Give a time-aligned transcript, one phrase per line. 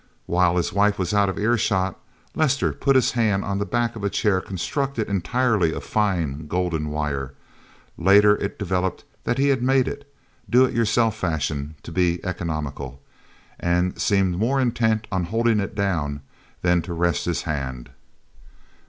[0.25, 1.95] While his wife was out of earshot,
[2.33, 6.89] Lester put his hand on the back of a chair constructed entirely of fine golden
[6.89, 7.35] wire
[7.99, 10.11] later it developed that he had made it,
[10.49, 12.99] do it yourself fashion, to be economical
[13.59, 16.21] and seemed more intent on holding it down
[16.63, 17.91] than to rest his hand.